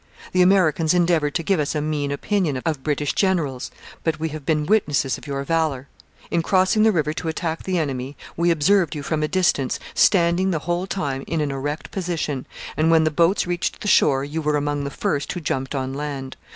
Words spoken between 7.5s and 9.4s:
the enemy, we observed you from a